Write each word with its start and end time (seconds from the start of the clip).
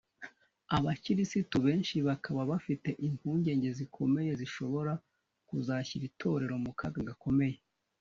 abakirisitu 0.77 1.55
benshi 1.65 1.95
bakaba 2.07 2.41
bafite 2.51 2.89
impungenge 3.07 3.69
zikomeye 3.77 4.31
zishobora 4.39 4.93
kuzashyira 5.47 6.03
Itorero 6.11 6.55
mu 6.65 6.71
kaga 6.81 7.01
gakomeye 7.09 7.57